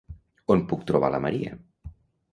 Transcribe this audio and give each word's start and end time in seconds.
On 0.55 0.63
puc 0.71 0.87
trobar 0.93 1.13
la 1.17 1.21
Maria? 1.29 1.53